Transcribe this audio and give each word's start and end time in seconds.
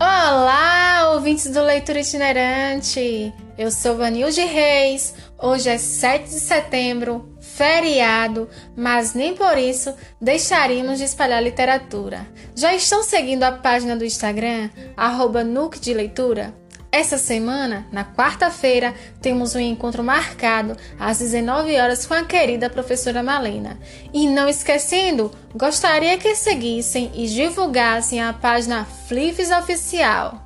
Olá, 0.00 1.12
ouvintes 1.14 1.48
do 1.52 1.62
Leitura 1.62 2.00
Itinerante! 2.00 3.32
Eu 3.56 3.70
sou 3.70 3.96
Vanilde 3.96 4.40
Reis. 4.40 5.14
Hoje 5.38 5.68
é 5.68 5.78
7 5.78 6.24
de 6.24 6.40
setembro, 6.40 7.32
feriado, 7.40 8.48
mas 8.76 9.14
nem 9.14 9.34
por 9.34 9.56
isso 9.56 9.94
deixaríamos 10.20 10.98
de 10.98 11.04
espalhar 11.04 11.40
literatura. 11.40 12.26
Já 12.56 12.74
estão 12.74 13.04
seguindo 13.04 13.44
a 13.44 13.52
página 13.52 13.94
do 13.94 14.04
Instagram, 14.04 14.68
arroba 14.96 15.44
Nuke 15.44 15.78
de 15.78 15.94
Leitura? 15.94 16.52
Essa 16.94 17.18
semana, 17.18 17.84
na 17.90 18.04
quarta-feira, 18.04 18.94
temos 19.20 19.56
um 19.56 19.58
encontro 19.58 20.04
marcado 20.04 20.76
às 20.96 21.18
19 21.18 21.76
horas 21.76 22.06
com 22.06 22.14
a 22.14 22.22
querida 22.24 22.70
professora 22.70 23.20
Malena. 23.20 23.76
E 24.12 24.28
não 24.28 24.48
esquecendo, 24.48 25.32
gostaria 25.56 26.16
que 26.18 26.36
seguissem 26.36 27.10
e 27.12 27.26
divulgassem 27.26 28.22
a 28.22 28.32
página 28.32 28.84
Flips 29.08 29.50
Oficial. 29.50 30.40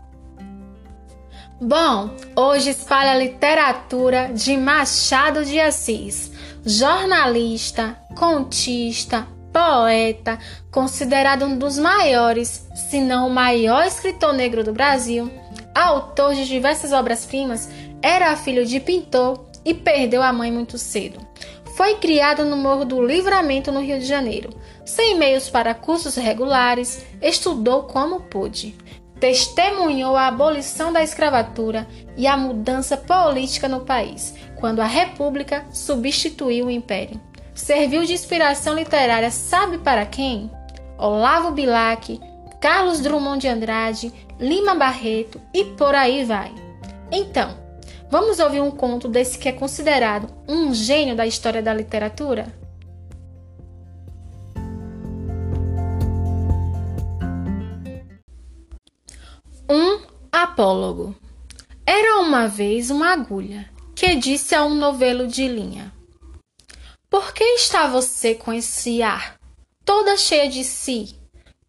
Bom, 1.61 2.17
hoje 2.35 2.71
espalha 2.71 3.11
a 3.11 3.19
literatura 3.19 4.31
de 4.33 4.57
Machado 4.57 5.45
de 5.45 5.61
Assis, 5.61 6.33
jornalista, 6.65 7.95
contista, 8.17 9.29
poeta, 9.53 10.39
considerado 10.71 11.45
um 11.45 11.59
dos 11.59 11.77
maiores, 11.77 12.67
se 12.89 13.03
não 13.03 13.27
o 13.27 13.31
maior 13.31 13.85
escritor 13.85 14.33
negro 14.33 14.65
do 14.65 14.73
Brasil 14.73 15.31
autor 15.85 16.35
de 16.35 16.47
diversas 16.47 16.93
obras-primas, 16.93 17.69
era 18.03 18.37
filho 18.37 18.65
de 18.65 18.81
pintor 18.81 19.47
e 19.65 19.75
perdeu 19.75 20.23
a 20.23 20.33
mãe 20.33 20.51
muito 20.51 20.79
cedo. 20.79 21.21
Foi 21.77 21.95
criado 21.97 22.45
no 22.45 22.57
Morro 22.57 22.85
do 22.85 23.01
Livramento, 23.05 23.71
no 23.71 23.81
Rio 23.81 24.01
de 24.01 24.05
Janeiro. 24.05 24.51
Sem 24.85 25.17
meios 25.17 25.49
para 25.49 25.75
cursos 25.75 26.17
regulares, 26.17 27.05
estudou 27.23 27.85
como 27.85 28.23
pôde. 28.23 28.77
Testemunhou 29.21 30.17
a 30.17 30.27
abolição 30.27 30.93
da 30.93 31.03
escravatura 31.03 31.87
e 32.17 32.27
a 32.27 32.37
mudança 32.37 32.97
política 32.97 33.69
no 33.69 33.81
país, 33.81 34.35
quando 34.57 34.81
a 34.81 34.87
República 34.87 35.67
substituiu 35.73 36.67
o 36.67 36.71
Império. 36.71 37.21
Serviu 37.55 38.05
de 38.05 38.13
inspiração 38.13 38.75
literária, 38.75 39.31
sabe 39.31 39.79
para 39.79 40.07
quem? 40.07 40.51
Olavo 40.97 41.53
Bilac, 41.53 42.21
Carlos 42.61 43.01
Drummond 43.01 43.41
de 43.41 43.49
Andrade, 43.49 44.13
Lima 44.39 44.75
Barreto 44.75 45.41
e 45.55 45.65
por 45.65 45.95
aí 45.95 46.25
vai. 46.25 46.53
Então, 47.11 47.57
vamos 48.11 48.41
ouvir 48.41 48.61
um 48.61 48.71
conto 48.71 49.09
desse 49.09 49.39
que 49.39 49.49
é 49.49 49.53
considerado 49.53 50.29
um 50.49 50.75
gênio 50.75 51.15
da 51.15 51.27
história 51.27 51.63
da 51.63 51.73
literatura? 51.73 52.47
Um 59.71 60.01
apólogo. 60.33 61.15
Era 61.87 62.21
uma 62.21 62.49
vez 62.49 62.91
uma 62.91 63.13
agulha 63.13 63.69
que 63.95 64.15
disse 64.17 64.55
a 64.55 64.65
um 64.65 64.75
novelo 64.75 65.27
de 65.27 65.47
linha: 65.47 65.93
Por 67.09 67.33
que 67.33 67.45
está 67.45 67.87
você 67.87 68.35
com 68.35 68.53
esse 68.53 69.03
ar, 69.03 69.39
toda 69.85 70.17
cheia 70.17 70.49
de 70.49 70.65
si, 70.65 71.18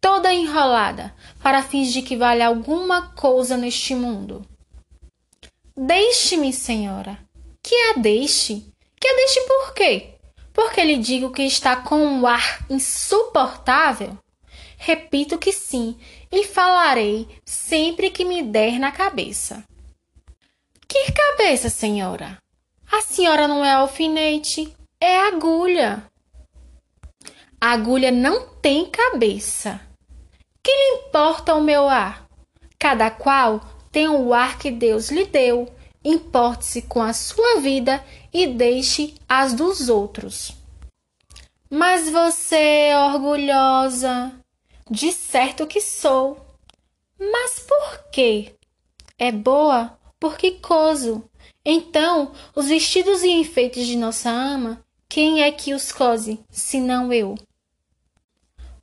toda 0.00 0.32
enrolada, 0.32 1.14
para 1.42 1.62
fingir 1.62 2.04
que 2.04 2.16
vale 2.16 2.42
alguma 2.42 3.12
coisa 3.12 3.56
neste 3.56 3.94
mundo. 3.94 4.44
Deixe-me, 5.76 6.52
senhora. 6.52 7.18
Que 7.62 7.74
a 7.90 7.92
deixe? 7.94 8.64
Que 9.00 9.08
a 9.08 9.14
deixe 9.14 9.40
por 9.42 9.74
quê? 9.74 10.14
Porque 10.52 10.82
lhe 10.82 10.96
digo 10.96 11.30
que 11.30 11.42
está 11.42 11.76
com 11.76 12.04
um 12.04 12.26
ar 12.26 12.64
insuportável? 12.68 14.16
Repito 14.76 15.38
que 15.38 15.52
sim, 15.52 15.98
e 16.32 16.44
falarei 16.44 17.28
sempre 17.44 18.10
que 18.10 18.24
me 18.24 18.42
der 18.42 18.78
na 18.78 18.90
cabeça. 18.90 19.62
Que 20.88 21.12
cabeça, 21.12 21.68
senhora? 21.68 22.38
A 22.90 23.02
senhora 23.02 23.46
não 23.46 23.64
é 23.64 23.72
alfinete, 23.72 24.74
é 25.00 25.18
agulha. 25.18 26.02
A 27.60 27.72
agulha 27.72 28.10
não 28.10 28.48
tem 28.60 28.90
cabeça. 28.90 29.80
Que 30.62 30.70
lhe 30.70 31.06
importa 31.06 31.54
o 31.54 31.62
meu 31.62 31.88
ar? 31.88 32.26
Cada 32.78 33.10
qual 33.10 33.60
tem 33.90 34.08
o 34.08 34.32
ar 34.32 34.58
que 34.58 34.70
Deus 34.70 35.10
lhe 35.10 35.26
deu. 35.26 35.68
Importe-se 36.04 36.82
com 36.82 37.02
a 37.02 37.12
sua 37.12 37.60
vida 37.60 38.04
e 38.32 38.46
deixe 38.46 39.14
as 39.28 39.52
dos 39.52 39.88
outros. 39.88 40.52
Mas 41.68 42.08
você 42.08 42.92
orgulhosa. 42.94 44.32
De 44.90 45.12
certo 45.12 45.66
que 45.66 45.80
sou. 45.80 46.38
Mas 47.18 47.60
por 47.60 48.10
quê? 48.10 48.54
É 49.18 49.30
boa 49.30 49.98
porque 50.18 50.52
coso. 50.52 51.24
Então, 51.64 52.32
os 52.54 52.68
vestidos 52.68 53.22
e 53.22 53.30
enfeites 53.30 53.86
de 53.86 53.96
nossa 53.96 54.30
ama, 54.30 54.84
quem 55.08 55.42
é 55.42 55.52
que 55.52 55.74
os 55.74 55.92
cose, 55.92 56.40
senão 56.50 57.12
eu? 57.12 57.34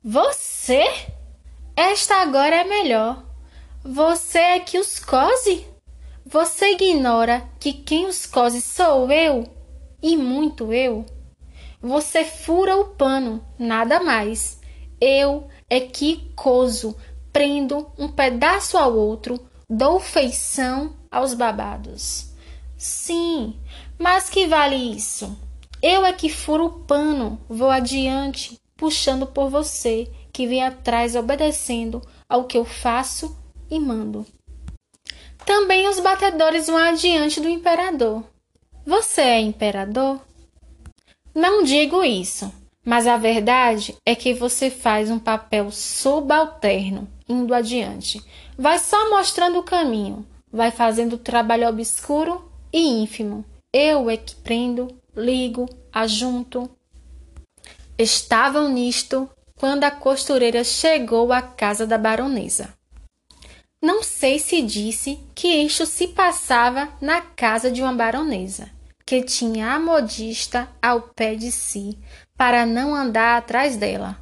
Você? 0.02 0.84
Esta 1.80 2.16
agora 2.16 2.56
é 2.56 2.64
melhor. 2.64 3.24
Você 3.84 4.40
é 4.40 4.58
que 4.58 4.80
os 4.80 4.98
cose? 4.98 5.64
Você 6.26 6.72
ignora 6.72 7.48
que 7.60 7.72
quem 7.72 8.06
os 8.06 8.26
cose 8.26 8.60
sou 8.60 9.08
eu, 9.12 9.44
e 10.02 10.16
muito 10.16 10.72
eu? 10.72 11.06
Você 11.80 12.24
fura 12.24 12.76
o 12.76 12.86
pano, 12.86 13.46
nada 13.56 14.00
mais. 14.00 14.58
Eu 15.00 15.46
é 15.70 15.78
que 15.78 16.32
coso, 16.34 16.96
prendo 17.32 17.88
um 17.96 18.08
pedaço 18.08 18.76
ao 18.76 18.92
outro, 18.96 19.38
dou 19.70 20.00
feição 20.00 20.96
aos 21.08 21.32
babados. 21.32 22.32
Sim, 22.76 23.56
mas 23.96 24.28
que 24.28 24.48
vale 24.48 24.74
isso? 24.74 25.38
Eu 25.80 26.04
é 26.04 26.12
que 26.12 26.28
furo 26.28 26.64
o 26.64 26.80
pano, 26.80 27.40
vou 27.48 27.70
adiante, 27.70 28.58
puxando 28.76 29.28
por 29.28 29.48
você 29.48 30.10
que 30.38 30.46
vem 30.46 30.62
atrás 30.62 31.16
obedecendo 31.16 32.00
ao 32.28 32.44
que 32.44 32.56
eu 32.56 32.64
faço 32.64 33.36
e 33.68 33.80
mando. 33.80 34.24
Também 35.44 35.88
os 35.88 35.98
batedores 35.98 36.68
vão 36.68 36.76
adiante 36.76 37.40
do 37.40 37.48
imperador. 37.48 38.22
Você 38.86 39.20
é 39.20 39.40
imperador? 39.40 40.20
Não 41.34 41.64
digo 41.64 42.04
isso, 42.04 42.52
mas 42.84 43.08
a 43.08 43.16
verdade 43.16 43.96
é 44.06 44.14
que 44.14 44.32
você 44.32 44.70
faz 44.70 45.10
um 45.10 45.18
papel 45.18 45.72
subalterno, 45.72 47.08
indo 47.28 47.52
adiante. 47.52 48.22
Vai 48.56 48.78
só 48.78 49.10
mostrando 49.10 49.58
o 49.58 49.64
caminho, 49.64 50.24
vai 50.52 50.70
fazendo 50.70 51.14
o 51.14 51.18
trabalho 51.18 51.68
obscuro 51.68 52.48
e 52.72 52.78
ínfimo. 53.02 53.44
Eu 53.74 54.08
é 54.08 54.16
que 54.16 54.36
prendo, 54.36 54.86
ligo, 55.16 55.68
ajunto. 55.92 56.70
Estavam 57.98 58.68
nisto 58.68 59.28
quando 59.58 59.84
a 59.84 59.90
costureira 59.90 60.62
chegou 60.62 61.32
à 61.32 61.42
casa 61.42 61.86
da 61.86 61.98
baronesa. 61.98 62.72
Não 63.82 64.02
sei 64.02 64.38
se 64.38 64.62
disse 64.62 65.18
que 65.34 65.48
isto 65.48 65.84
se 65.86 66.08
passava 66.08 66.88
na 67.00 67.20
casa 67.20 67.70
de 67.70 67.82
uma 67.82 67.92
baronesa, 67.92 68.70
que 69.04 69.22
tinha 69.22 69.72
a 69.72 69.80
modista 69.80 70.68
ao 70.80 71.02
pé 71.02 71.34
de 71.34 71.50
si, 71.50 71.98
para 72.36 72.64
não 72.64 72.94
andar 72.94 73.36
atrás 73.36 73.76
dela. 73.76 74.18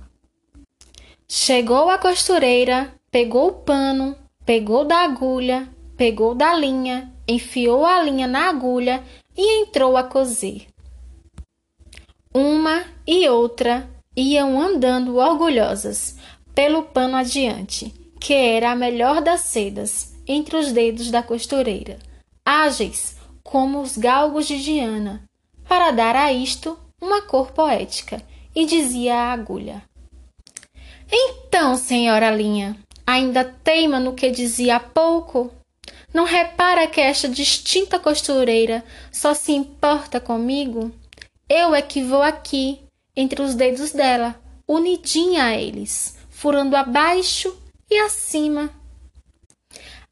Chegou 1.29 1.91
a 1.91 1.99
costureira, 1.99 2.93
pegou 3.11 3.49
o 3.49 3.53
pano, 3.53 4.17
pegou 4.45 4.85
da 4.85 4.99
agulha, 4.99 5.69
pegou 5.97 6.35
da 6.35 6.55
linha, 6.55 7.13
enfiou 7.27 7.85
a 7.85 8.03
linha 8.03 8.27
na 8.27 8.49
agulha 8.49 9.03
e 9.37 9.63
entrou 9.63 9.97
a 9.97 10.05
coser. 10.05 10.67
Uma 12.33 12.85
e 13.07 13.29
outra 13.29 13.96
iam 14.17 14.61
andando 14.61 15.17
orgulhosas 15.17 16.17
pelo 16.55 16.85
pano 16.85 17.17
adiante, 17.17 17.93
que 18.19 18.33
era 18.33 18.71
a 18.71 18.77
melhor 18.77 19.21
das 19.21 19.43
sedas, 19.43 20.15
entre 20.27 20.57
os 20.57 20.73
dedos 20.73 21.11
da 21.11 21.23
costureira, 21.23 21.99
ágeis 22.45 23.17
como 23.43 23.81
os 23.81 23.97
galgos 23.97 24.47
de 24.47 24.61
Diana, 24.63 25.23
para 25.69 25.91
dar 25.91 26.17
a 26.17 26.33
isto 26.33 26.79
uma 27.01 27.23
cor 27.23 27.53
poética, 27.53 28.23
e 28.55 28.65
dizia 28.65 29.15
a 29.15 29.33
agulha: 29.33 29.83
Então, 31.13 31.77
senhora 31.77 32.31
Linha, 32.31 32.77
ainda 33.07 33.45
teima 33.45 34.01
no 34.01 34.15
que 34.15 34.31
dizia 34.31 34.77
há 34.77 34.81
pouco? 34.81 35.53
Não 36.13 36.25
repara 36.25 36.87
que 36.87 37.01
esta 37.01 37.29
distinta 37.29 37.99
costureira 37.99 38.83
só 39.13 39.35
se 39.35 39.53
importa 39.53 40.19
comigo? 40.19 40.91
Eu 41.49 41.75
é 41.75 41.83
que 41.83 42.03
vou 42.03 42.23
aqui, 42.23 42.81
entre 43.17 43.41
os 43.41 43.55
dedos 43.55 43.93
dela, 43.93 44.39
unidinha 44.69 45.45
a 45.45 45.57
eles, 45.57 46.19
furando 46.29 46.77
abaixo 46.77 47.57
e 47.91 47.99
acima. 47.99 48.71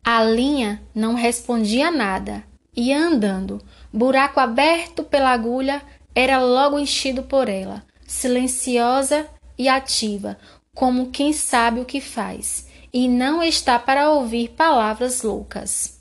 A 0.02 0.24
linha 0.24 0.82
não 0.94 1.14
respondia 1.14 1.90
nada, 1.90 2.44
ia 2.74 2.98
andando. 2.98 3.60
Buraco 3.92 4.40
aberto 4.40 5.04
pela 5.04 5.30
agulha 5.30 5.82
era 6.14 6.42
logo 6.42 6.78
enchido 6.78 7.22
por 7.22 7.48
ela, 7.48 7.84
silenciosa 8.06 9.28
e 9.58 9.68
ativa, 9.68 10.38
como 10.74 11.10
quem 11.10 11.32
sabe 11.32 11.80
o 11.80 11.84
que 11.84 12.00
faz. 12.00 12.72
e 12.96 13.08
não 13.08 13.42
está 13.42 13.76
para 13.76 14.12
ouvir 14.12 14.50
palavras 14.50 15.22
loucas. 15.22 16.00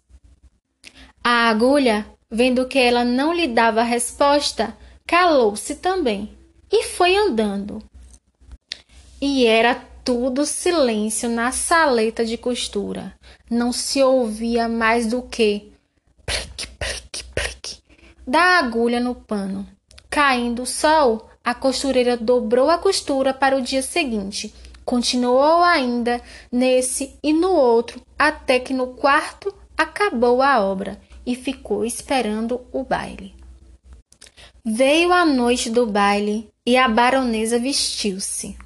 A 1.23 1.50
agulha, 1.50 2.05
vendo 2.29 2.67
que 2.67 2.77
ela 2.77 3.03
não 3.03 3.33
lhe 3.33 3.47
dava 3.47 3.81
resposta, 3.81 4.77
calou-se 5.07 5.73
também 5.73 6.38
e 6.75 6.86
foi 6.86 7.16
andando. 7.16 7.84
E 9.22 9.46
era 9.46 9.75
tudo 10.04 10.44
silêncio 10.44 11.30
na 11.30 11.52
saleta 11.52 12.25
de 12.25 12.36
costura. 12.36 13.14
Não 13.48 13.72
se 13.72 14.02
ouvia 14.02 14.68
mais 14.68 15.06
do 15.06 15.22
que 15.22 15.72
plique, 16.25 16.66
plique, 16.68 17.24
plique 17.36 17.78
da 18.25 18.58
agulha 18.58 19.00
no 19.00 19.14
pano. 19.14 19.68
Caindo 20.10 20.64
o 20.64 20.66
sol, 20.66 21.30
a 21.44 21.54
costureira 21.54 22.18
dobrou 22.18 22.72
a 22.72 22.78
costura 22.80 23.36
para 23.36 23.56
o 23.56 23.62
dia 23.62 23.84
seguinte. 23.84 24.52
Continuou 24.84 25.62
ainda 25.62 26.20
nesse 26.52 27.16
e 27.22 27.31
no 27.31 27.52
outro, 27.54 28.02
até 28.18 28.60
que 28.60 28.74
no 28.74 28.88
quarto 28.88 29.54
acabou 29.78 30.42
a 30.42 30.60
obra 30.60 31.00
e 31.24 31.36
ficou 31.36 31.86
esperando 31.86 32.62
o 32.72 32.84
baile. 32.84 33.36
Veio 34.66 35.14
a 35.14 35.24
noite 35.24 35.70
do 35.70 35.86
baile 35.86 36.52
e 36.65 36.77
a 36.77 36.88
baronesa 36.88 37.60
vestiu-se. 37.60 38.57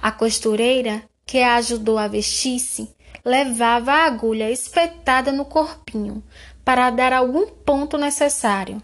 A 0.00 0.10
costureira, 0.10 1.02
que 1.26 1.38
a 1.38 1.56
ajudou 1.56 1.98
a 1.98 2.08
vestir-se, 2.08 2.88
levava 3.24 3.92
a 3.92 4.04
agulha 4.04 4.50
espetada 4.50 5.30
no 5.32 5.44
corpinho 5.44 6.22
para 6.64 6.90
dar 6.90 7.12
algum 7.12 7.46
ponto 7.46 7.98
necessário. 7.98 8.82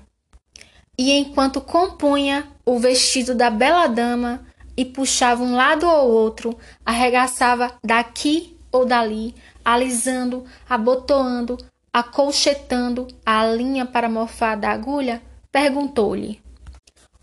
E 0.99 1.13
enquanto 1.13 1.61
compunha 1.61 2.47
o 2.65 2.79
vestido 2.79 3.35
da 3.35 3.51
bela 3.51 3.87
dama 3.87 4.47
e 4.77 4.85
puxava 4.85 5.43
um 5.43 5.55
lado 5.55 5.87
ou 5.87 6.11
outro, 6.11 6.59
arregaçava 6.85 7.73
daqui 7.85 8.57
ou 8.73 8.85
dali, 8.85 9.35
alisando, 9.65 10.45
abotoando, 10.69 11.57
acolchetando 11.93 13.09
a 13.25 13.47
linha 13.47 13.87
para 13.87 14.09
mofar 14.09 14.57
da 14.57 14.71
agulha, 14.71 15.23
perguntou-lhe: 15.51 16.43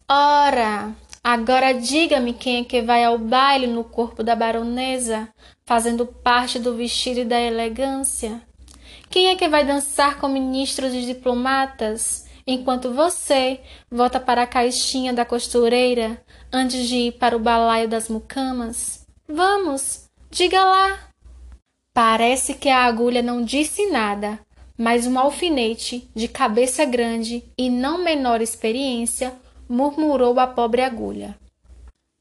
Ora, 0.09 0.95
Agora 1.23 1.71
diga-me 1.71 2.33
quem 2.33 2.59
é 2.59 2.63
que 2.65 2.81
vai 2.81 3.05
ao 3.05 3.17
baile 3.17 3.65
no 3.65 3.85
corpo 3.85 4.21
da 4.21 4.35
baronesa, 4.35 5.29
fazendo 5.65 6.05
parte 6.05 6.59
do 6.59 6.75
vestido 6.75 7.21
e 7.21 7.25
da 7.25 7.39
elegância? 7.39 8.41
Quem 9.09 9.29
é 9.29 9.35
que 9.37 9.47
vai 9.47 9.63
dançar 9.63 10.19
com 10.19 10.27
ministros 10.27 10.93
e 10.93 11.05
diplomatas, 11.05 12.25
enquanto 12.45 12.91
você 12.91 13.61
volta 13.89 14.19
para 14.19 14.43
a 14.43 14.47
caixinha 14.47 15.13
da 15.13 15.23
costureira 15.23 16.21
antes 16.51 16.89
de 16.89 16.95
ir 16.95 17.11
para 17.13 17.37
o 17.37 17.39
balaio 17.39 17.87
das 17.87 18.09
mucamas? 18.09 19.07
Vamos, 19.25 20.09
diga 20.29 20.61
lá. 20.61 21.07
Parece 21.93 22.55
que 22.55 22.67
a 22.67 22.83
agulha 22.83 23.21
não 23.21 23.41
disse 23.45 23.89
nada, 23.89 24.39
mas 24.77 25.07
um 25.07 25.17
alfinete 25.17 26.09
de 26.13 26.27
cabeça 26.27 26.83
grande 26.83 27.45
e 27.57 27.69
não 27.69 28.03
menor 28.03 28.41
experiência 28.41 29.31
murmurou 29.73 30.39
a 30.39 30.45
pobre 30.45 30.83
agulha. 30.83 31.35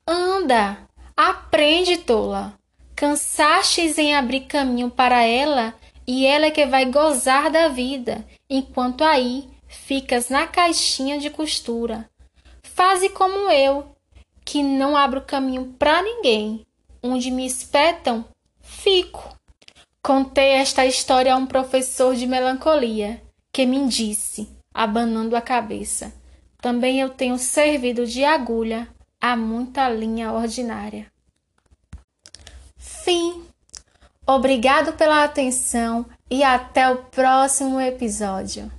Anda, 0.08 0.78
aprende, 1.14 1.98
tola. 1.98 2.54
Cansastes 2.96 3.98
em 3.98 4.14
abrir 4.14 4.46
caminho 4.46 4.90
para 4.90 5.22
ela 5.22 5.74
e 6.06 6.24
ela 6.24 6.46
é 6.46 6.50
que 6.50 6.64
vai 6.64 6.86
gozar 6.86 7.50
da 7.50 7.68
vida, 7.68 8.24
enquanto 8.48 9.04
aí 9.04 9.50
ficas 9.68 10.30
na 10.30 10.46
caixinha 10.46 11.18
de 11.18 11.28
costura. 11.28 12.08
Faze 12.62 13.10
como 13.10 13.50
eu, 13.50 13.94
que 14.44 14.62
não 14.62 14.96
abro 14.96 15.20
caminho 15.20 15.74
para 15.78 16.02
ninguém. 16.02 16.64
Onde 17.02 17.30
me 17.30 17.44
espetam, 17.44 18.24
fico. 18.60 19.36
Contei 20.02 20.52
esta 20.52 20.86
história 20.86 21.34
a 21.34 21.36
um 21.36 21.46
professor 21.46 22.14
de 22.14 22.26
melancolia, 22.26 23.22
que 23.52 23.66
me 23.66 23.86
disse, 23.88 24.48
abanando 24.72 25.36
a 25.36 25.40
cabeça: 25.40 26.12
também 26.62 27.00
eu 27.00 27.10
tenho 27.10 27.36
servido 27.38 28.06
de 28.06 28.24
agulha 28.24 28.88
a 29.20 29.36
muita 29.36 29.88
linha 29.90 30.32
ordinária. 30.32 31.12
Fim. 32.76 33.44
Obrigado 34.24 34.92
pela 34.92 35.24
atenção 35.24 36.06
e 36.30 36.44
até 36.44 36.88
o 36.88 36.98
próximo 36.98 37.80
episódio. 37.80 38.70